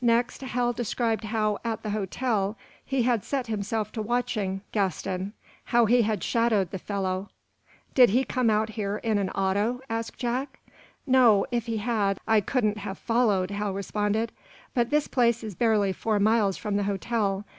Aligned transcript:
Next 0.00 0.40
Hal 0.40 0.72
described 0.72 1.24
how, 1.24 1.58
at 1.62 1.82
the 1.82 1.90
hotel, 1.90 2.56
he 2.82 3.02
had 3.02 3.22
set 3.22 3.48
himself 3.48 3.92
to 3.92 4.00
watching 4.00 4.62
Gaston; 4.72 5.34
how 5.64 5.84
he 5.84 6.00
had 6.00 6.24
shadowed 6.24 6.70
the 6.70 6.78
fellow. 6.78 7.28
"Did 7.94 8.08
he 8.08 8.24
come 8.24 8.48
out 8.48 8.70
here 8.70 8.96
in 8.96 9.18
an 9.18 9.28
auto?" 9.28 9.82
asked 9.90 10.16
Jack. 10.16 10.60
"No; 11.06 11.44
if 11.50 11.66
he 11.66 11.76
had, 11.76 12.18
I 12.26 12.40
couldn't 12.40 12.78
have 12.78 12.96
followed," 12.96 13.50
Hal 13.50 13.74
responded. 13.74 14.32
"But 14.72 14.88
this 14.88 15.08
place 15.08 15.44
is 15.44 15.54
barely 15.54 15.92
four 15.92 16.18
miles 16.18 16.56
from 16.56 16.76
the 16.76 16.84
hotel. 16.84 17.44